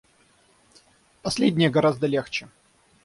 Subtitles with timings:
[1.21, 2.47] Последнее гораздо легче.